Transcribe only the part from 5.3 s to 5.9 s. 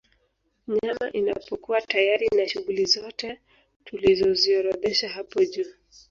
juu